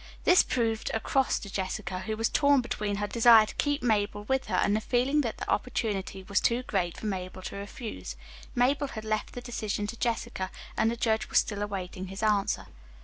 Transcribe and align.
This 0.23 0.41
proved 0.41 0.89
a 0.95 0.99
cross 0.99 1.37
to 1.37 1.49
Jessica, 1.53 1.99
who 1.99 2.17
was 2.17 2.27
torn 2.27 2.61
between 2.61 2.95
her 2.95 3.05
desire 3.05 3.45
to 3.45 3.53
keep 3.53 3.83
Mabel 3.83 4.23
with 4.23 4.45
her, 4.47 4.55
and 4.55 4.75
the 4.75 4.81
feeling 4.81 5.21
that 5.21 5.37
the 5.37 5.47
opportunity 5.47 6.23
was 6.23 6.41
too 6.41 6.63
great 6.63 6.97
for 6.97 7.05
Mabel 7.05 7.43
to 7.43 7.55
refuse. 7.57 8.15
Mabel 8.55 8.87
had 8.87 9.05
left 9.05 9.33
the 9.33 9.41
decision 9.41 9.85
to 9.85 9.99
Jessica, 9.99 10.49
and 10.75 10.89
the 10.89 10.97
judge 10.97 11.29
was 11.29 11.37
still 11.37 11.61
awaiting 11.61 12.07
his 12.07 12.23
answer. 12.23 12.65